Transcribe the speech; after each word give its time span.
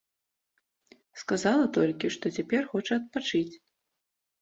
Сказала 1.25 1.65
толькі, 1.77 2.13
што 2.17 2.35
цяпер 2.41 2.61
хоча 2.75 2.93
адпачыць. 3.01 3.51